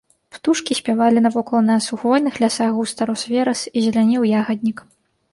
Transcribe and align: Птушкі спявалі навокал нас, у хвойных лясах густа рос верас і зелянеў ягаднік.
Птушкі 0.35 0.75
спявалі 0.77 1.21
навокал 1.25 1.59
нас, 1.67 1.89
у 1.97 1.99
хвойных 2.03 2.39
лясах 2.43 2.71
густа 2.77 3.07
рос 3.09 3.25
верас 3.33 3.61
і 3.77 3.83
зелянеў 3.85 4.25
ягаднік. 4.39 4.77